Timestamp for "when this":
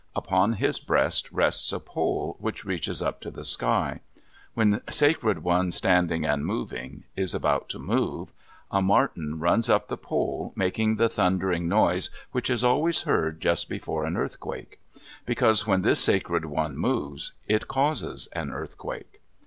15.67-15.99